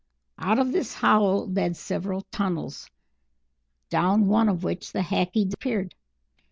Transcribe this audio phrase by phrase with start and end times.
[0.39, 2.89] Out of this hollow led several tunnels,
[3.91, 5.93] down one of which the Hackee disappeared.